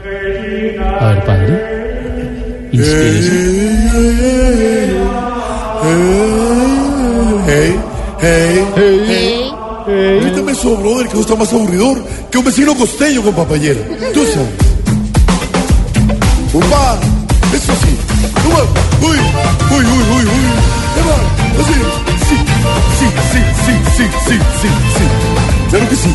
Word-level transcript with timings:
A 0.00 1.08
ver, 1.08 1.24
padre. 1.24 2.68
Inspírese. 2.72 3.32
Hey, 7.46 7.74
hey, 8.20 8.64
hey. 8.76 10.20
Grítame 10.20 10.52
eso, 10.52 10.76
brother, 10.76 11.06
que 11.06 11.12
eso 11.12 11.20
está 11.22 11.34
más 11.34 11.52
aburridor 11.52 12.04
que 12.30 12.38
un 12.38 12.44
vecino 12.44 12.76
costeño 12.76 13.22
con 13.22 13.34
papayera. 13.34 13.80
Tú 14.14 14.24
sabes. 14.26 14.48
¡Upa! 16.52 16.98
Eso 17.54 17.72
sí. 17.82 17.96
¡Upa! 18.46 18.62
¡Uy! 19.02 19.18
¡Uy, 19.70 19.84
uy, 19.84 20.02
uy, 20.14 20.24
uy! 20.24 20.46
¡Eva! 21.00 21.16
Así. 21.60 21.76
Sí, 22.28 22.36
sí, 22.98 23.08
sí, 23.32 23.42
sí, 23.64 23.74
sí, 23.96 24.04
sí, 24.28 24.36
sí, 24.60 24.68
sí. 24.96 25.04
Claro 25.70 25.86
que 25.88 25.96
sí. 25.96 26.12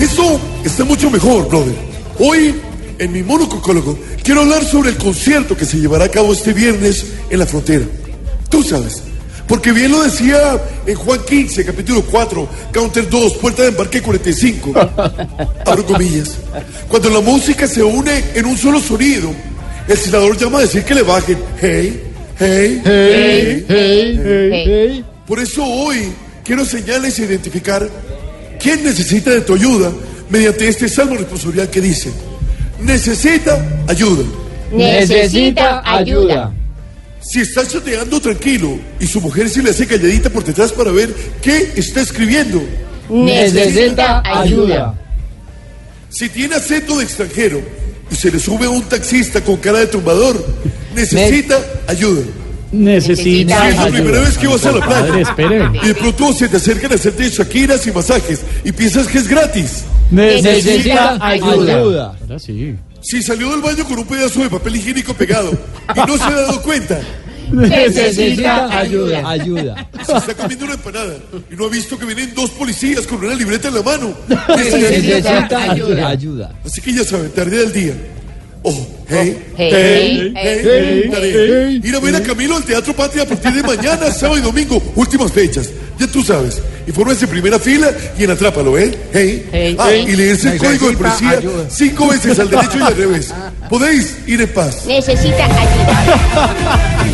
Eso 0.00 0.40
está 0.64 0.84
mucho 0.84 1.10
mejor, 1.10 1.48
brother. 1.48 1.74
Hoy, 2.18 2.54
en 2.98 3.12
mi 3.12 3.22
monococólogo, 3.22 3.98
quiero 4.22 4.42
hablar 4.42 4.64
sobre 4.64 4.90
el 4.90 4.96
concierto 4.96 5.56
que 5.56 5.64
se 5.64 5.78
llevará 5.78 6.04
a 6.04 6.08
cabo 6.08 6.32
este 6.32 6.52
viernes 6.52 7.06
en 7.30 7.38
la 7.38 7.46
frontera. 7.46 7.84
Tú 8.48 8.62
sabes. 8.62 9.02
Porque 9.46 9.72
bien 9.72 9.92
lo 9.92 10.02
decía 10.02 10.58
en 10.86 10.94
Juan 10.94 11.20
15, 11.26 11.64
capítulo 11.64 12.02
4, 12.02 12.48
counter 12.72 13.08
2, 13.10 13.34
puerta 13.34 13.62
de 13.62 13.68
embarque 13.68 14.00
45. 14.00 14.72
Abro 15.66 15.84
comillas. 15.84 16.38
Cuando 16.88 17.10
la 17.10 17.20
música 17.20 17.66
se 17.66 17.82
une 17.82 18.24
en 18.34 18.46
un 18.46 18.56
solo 18.56 18.80
sonido, 18.80 19.30
el 19.86 19.98
senador 19.98 20.36
llama 20.38 20.58
a 20.58 20.62
decir 20.62 20.82
que 20.82 20.94
le 20.94 21.02
bajen. 21.02 21.38
Hey, 21.60 22.02
hey, 22.38 22.82
hey, 22.84 23.64
hey, 23.68 24.18
hey, 24.18 24.60
hey. 24.64 25.04
Por 25.26 25.40
eso 25.40 25.62
hoy 25.62 26.12
quiero 26.42 26.64
señalarles 26.64 27.18
e 27.18 27.24
identificar 27.24 27.88
quién 28.58 28.82
necesita 28.82 29.30
de 29.30 29.42
tu 29.42 29.54
ayuda 29.54 29.92
mediante 30.30 30.68
este 30.68 30.88
salmo 30.88 31.16
responsorial 31.16 31.68
que 31.68 31.80
dice, 31.80 32.10
necesita 32.80 33.64
ayuda. 33.88 34.24
Necesita 34.72 35.82
ayuda. 35.84 36.52
Si 37.20 37.40
está 37.40 37.66
chateando 37.66 38.20
tranquilo 38.20 38.78
y 39.00 39.06
su 39.06 39.20
mujer 39.20 39.48
se 39.48 39.62
le 39.62 39.70
hace 39.70 39.86
calladita 39.86 40.28
por 40.30 40.44
detrás 40.44 40.72
para 40.72 40.90
ver 40.90 41.14
qué 41.40 41.72
está 41.76 42.00
escribiendo. 42.02 42.62
Necesita 43.08 44.22
ayuda. 44.24 44.94
Si 46.10 46.28
tiene 46.28 46.56
acento 46.56 46.98
de 46.98 47.04
extranjero 47.04 47.60
y 48.10 48.14
se 48.14 48.30
le 48.30 48.38
sube 48.38 48.66
a 48.66 48.70
un 48.70 48.82
taxista 48.82 49.40
con 49.42 49.56
cara 49.56 49.80
de 49.80 49.86
tumbador, 49.86 50.44
necesita 50.94 51.58
ayuda. 51.86 52.22
Necesita 52.72 53.62
Si 53.62 53.68
es 53.68 53.76
la 53.76 53.86
primera 53.86 54.18
ayuda. 54.18 54.20
vez 54.28 54.38
que 54.38 54.46
vas 54.48 54.64
a 54.66 54.72
la 54.72 54.84
Padre, 54.86 55.08
playa 55.10 55.22
espere. 55.30 55.70
y 55.82 55.86
de 55.88 55.94
pronto 55.94 56.32
se 56.32 56.48
te 56.48 56.56
acercan 56.56 56.92
a 56.92 56.94
hacerte 56.96 57.28
shakiras 57.30 57.86
y 57.86 57.92
masajes 57.92 58.40
y 58.64 58.72
piensas 58.72 59.06
que 59.06 59.18
es 59.18 59.28
gratis. 59.28 59.84
Necesita 60.10 61.18
ayuda. 61.20 62.16
Ahora 62.20 62.38
sí. 62.38 62.76
Si 63.00 63.22
salió 63.22 63.50
del 63.50 63.60
baño 63.60 63.84
con 63.84 63.98
un 63.98 64.06
pedazo 64.06 64.42
de 64.42 64.48
papel 64.48 64.76
higiénico 64.76 65.12
pegado 65.14 65.50
y 65.94 65.98
no 66.06 66.16
se 66.16 66.24
ha 66.24 66.30
dado 66.30 66.62
cuenta. 66.62 67.00
Necesita 67.52 68.78
ayuda. 68.78 69.28
Ayuda. 69.28 69.88
Si 70.06 70.12
está 70.12 70.34
comiendo 70.34 70.64
una 70.64 70.74
empanada 70.74 71.14
y 71.50 71.54
no 71.54 71.66
ha 71.66 71.68
visto 71.68 71.98
que 71.98 72.06
vienen 72.06 72.34
dos 72.34 72.50
policías 72.50 73.06
con 73.06 73.22
una 73.24 73.34
libreta 73.34 73.68
en 73.68 73.74
la 73.74 73.82
mano. 73.82 74.14
Necesita 74.56 75.70
ayuda. 75.70 76.08
Ayuda. 76.08 76.52
Así 76.64 76.80
que 76.80 76.92
ya 76.92 77.04
saben, 77.04 77.30
tarea 77.30 77.60
del 77.60 77.72
día. 77.72 77.94
Oh, 78.66 78.86
hey, 79.10 79.36
Hey, 79.58 79.70
hey, 79.70 80.32
hey, 80.34 80.60
hey, 80.64 81.10
tarea. 81.10 81.70
Ir 81.70 81.94
a 81.94 82.00
ver 82.00 82.16
a 82.16 82.22
Camilo 82.22 82.56
al 82.56 82.64
Teatro 82.64 82.94
Patria 82.94 83.24
a 83.24 83.26
partir 83.26 83.52
de 83.52 83.62
mañana, 83.62 84.10
sábado 84.10 84.38
y 84.38 84.40
domingo, 84.40 84.82
últimas 84.96 85.30
fechas. 85.30 85.68
Ya 85.98 86.06
tú 86.06 86.22
sabes. 86.22 86.62
Infórmense 86.86 87.24
en 87.24 87.30
primera 87.30 87.58
fila 87.58 87.90
y 88.18 88.24
en 88.24 88.30
Atrápalo, 88.30 88.78
¿eh? 88.78 88.94
Hey. 89.12 89.48
Hey, 89.50 89.76
Ah, 89.78 89.86
hey. 89.90 90.04
y 90.08 90.16
leerse 90.16 90.50
el 90.52 90.58
código 90.58 90.90
de 90.90 90.96
policía 90.96 91.40
cinco 91.70 92.08
veces 92.08 92.38
al 92.38 92.50
derecho 92.50 92.78
y 92.78 92.82
al 92.82 92.96
revés. 92.96 93.32
Podéis 93.70 94.16
ir 94.26 94.40
en 94.42 94.48
paz. 94.52 94.84
Necesita 94.86 95.44
ayuda. 95.46 96.54